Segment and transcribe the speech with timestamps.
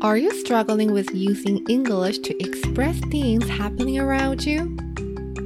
[0.00, 4.76] Are you struggling with using English to express things happening around you?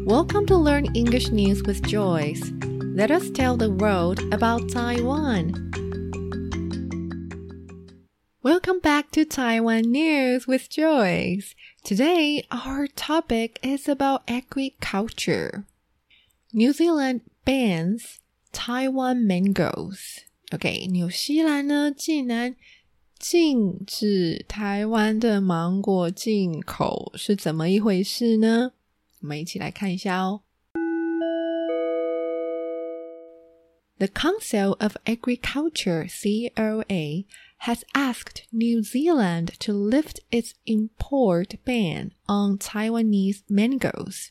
[0.06, 2.51] Welcome to Learn English News with Joyce.
[2.62, 5.54] Let us tell the world about Taiwan.
[8.43, 11.55] Welcome back to Taiwan News with Joyce.
[11.84, 15.64] Today, our topic is about agriculture.
[16.52, 18.18] New Zealand bans
[18.52, 20.25] Taiwan mangoes.
[20.50, 22.56] OK，纽西兰呢竟然
[23.23, 28.73] 禁止台湾的芒果进口，是怎么一回事呢？
[29.20, 30.42] 我们一起来看一下哦。
[33.98, 37.27] The Council of Agriculture (COA)
[37.62, 44.28] has asked New Zealand to lift its import ban on Taiwanese mangoes.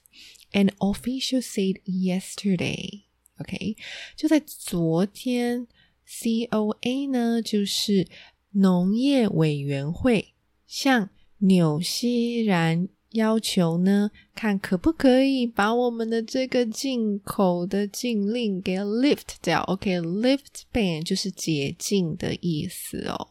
[0.53, 3.03] An official said yesterday.
[3.39, 3.75] OK，
[4.15, 5.67] 就在昨天，
[6.07, 8.07] COA 呢就是
[8.52, 10.34] 农业委员会
[10.66, 19.60] 向纽西兰要求呢，看可不可以把我们的这个进口的禁令给 lift 掉。
[19.62, 23.28] OK，lift ban 就是解禁的意思哦。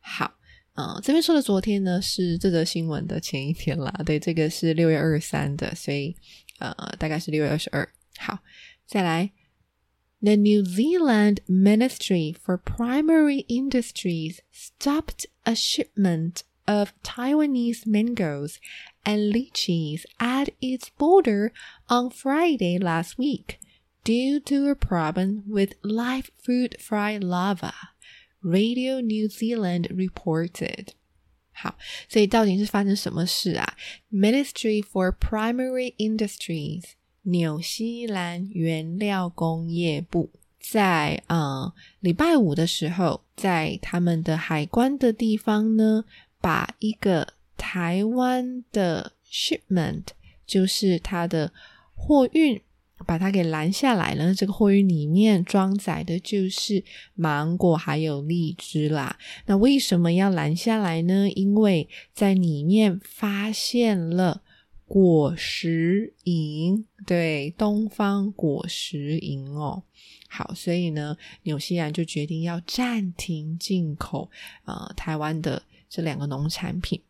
[0.00, 0.32] 好，
[0.74, 3.92] 嗯，这边说的昨天呢是这则新闻的前一天啦。
[4.04, 6.16] 对，这个是六月二十三的，所以
[6.58, 7.88] 呃，大概是六月二十二。
[8.18, 8.38] 好，
[8.86, 9.30] 再来。
[10.22, 18.60] the New Zealand Ministry for Primary Industries stopped a shipment of Taiwanese mangoes
[19.04, 21.52] and lychees at its border
[21.88, 23.58] on Friday last week
[24.04, 27.72] due to a problem with live fruit fly larvae.
[28.42, 30.94] Radio New Zealand reported.
[31.52, 31.76] 好，
[32.08, 33.76] 所以到底是发生什么事啊
[34.10, 46.04] ？Ministry for Primary Industries 纽西兰原料工业部在呃礼拜五的时候，在他们的海关的地方呢，
[46.40, 50.04] 把一个台湾的 shipment，
[50.46, 51.52] 就是它的
[51.94, 52.60] 货运，
[53.06, 54.34] 把它给拦下来了。
[54.34, 56.82] 这个货运里面装载的就是
[57.14, 59.18] 芒果还有荔枝啦。
[59.46, 61.28] 那为什么要拦下来呢？
[61.34, 64.42] 因为在里面发现了。
[64.92, 69.84] 果实蝇，对，东方果实蝇哦，
[70.28, 74.28] 好，所以呢，纽西兰就决定要暂停进口
[74.64, 77.00] 呃台湾的这两个农产品。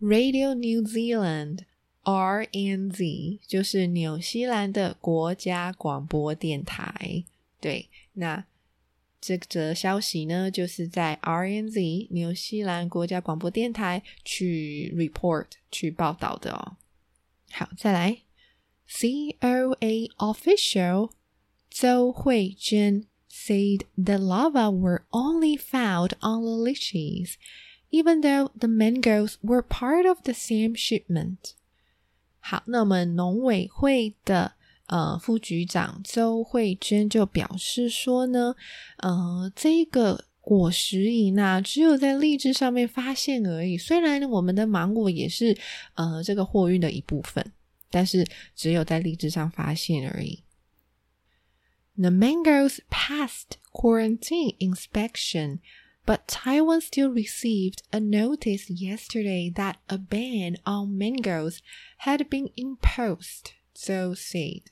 [0.00, 1.58] Radio New Zealand
[2.02, 7.24] RNZ 就是纽西兰的国家广播电台，
[7.60, 8.46] 对，那
[9.20, 16.76] 这则消息呢，就是在 RNZ 纽西兰国家广播电台去 report 去报道的哦。
[17.50, 18.22] 好，再来
[18.88, 21.10] ，COA official
[21.70, 27.34] 邹慧珍 said the larvae were only found on the lychees,
[27.90, 31.54] even though the mangoes were part of the same shipment.
[32.40, 34.52] 好，那么农委会的
[34.86, 38.54] 呃副局长邹慧珍就表示说呢，
[38.98, 43.76] 呃，这个果实蝇啊，只有在荔枝上面发现而已。
[43.76, 45.54] 虽然我们的芒果也是
[45.92, 47.52] 呃这个货运的一部分，
[47.90, 48.26] 但是
[48.56, 50.42] 只有在荔枝上发现而已。
[51.96, 55.58] The mangoes passed quarantine inspection,
[56.06, 61.58] but Taiwan still received a notice yesterday that a ban on mangoes
[62.06, 63.50] had been imposed.
[63.74, 64.62] So said.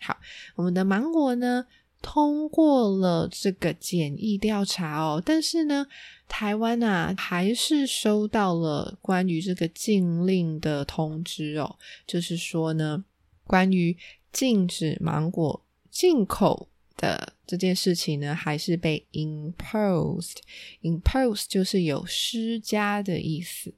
[0.00, 0.18] 好，
[0.56, 1.66] 我们的芒果呢？
[2.02, 5.86] 通过了这个简易调查哦，但是呢，
[6.26, 13.04] 台湾啊还是收到了关于这个禁令的通知哦，就是说呢，
[13.44, 13.96] 关于
[14.32, 23.72] 禁止芒果进口的这件事情呢，还是被 imposed，imposed 就是有施加的意思。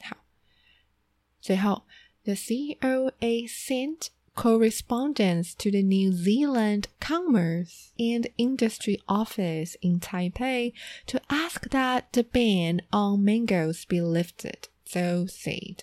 [0.00, 0.18] 好，
[1.40, 1.82] 最后
[2.22, 4.10] ，the COA sent。
[4.38, 10.72] correspondence to the New Zealand Commerce and Industry Office in Taipei
[11.08, 14.68] to ask that the ban on mangoes be lifted.
[14.86, 15.78] Zhou said.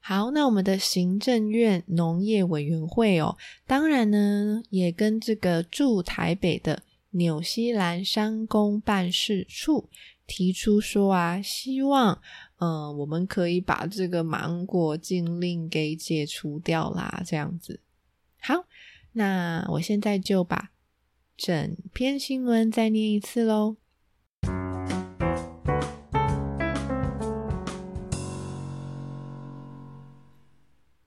[0.00, 6.82] 好，那我们的行政院农业委员会哦，当然呢，也跟这个驻台北的
[7.12, 9.88] 纽西兰商工办事处
[10.26, 12.20] 提出说啊，希望。
[12.58, 17.80] 嗯，我们可以把这个芒果禁令给解除掉啦，这样子。
[18.40, 18.66] 好，
[19.12, 20.70] 那我现在就把
[21.36, 23.76] 整篇新闻再念一次喽。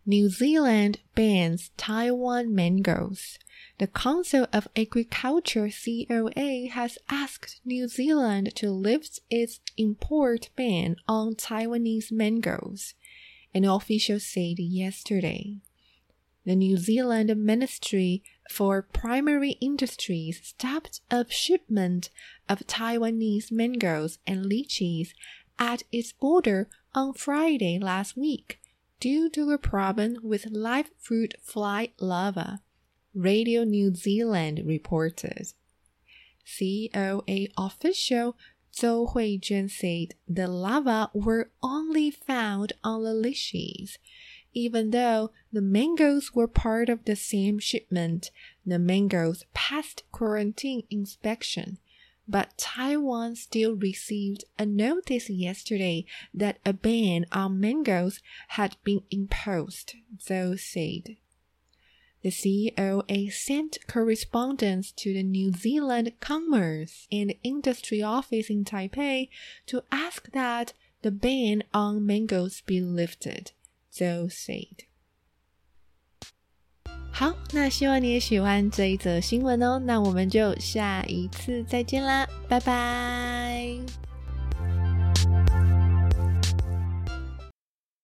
[0.10, 3.38] New Zealand bans Taiwan mangoes.
[3.78, 11.36] The Council of Agriculture COA has asked New Zealand to lift its import ban on
[11.36, 12.96] Taiwanese mangoes,
[13.54, 15.58] an official said yesterday.
[16.44, 22.10] The New Zealand Ministry for Primary Industries stopped a shipment
[22.50, 25.10] of Taiwanese mangoes and lychees
[25.60, 28.60] at its border on Friday last week
[29.00, 32.60] due to a problem with live fruit fly larvae.
[33.14, 35.54] Radio New Zealand reported.
[36.58, 38.36] COA official
[38.74, 43.98] Zhou Huizhen said the larvae were only found on the lychees.
[44.54, 48.32] Even though the mangoes were part of the same shipment,
[48.66, 51.78] the mangoes passed quarantine inspection.
[52.32, 59.96] But Taiwan still received a notice yesterday that a ban on mangoes had been imposed,
[60.20, 61.18] Zhou said.
[62.22, 62.30] The
[62.76, 69.30] COA sent correspondence to the New Zealand Commerce and Industry Office in Taipei
[69.66, 73.54] to ask that the ban on mangoes be lifted,
[73.92, 74.84] Zhou said.
[77.20, 79.78] 好，那希望你也喜欢这一则新闻哦。
[79.78, 84.09] 那我们就下一次再见啦，拜拜。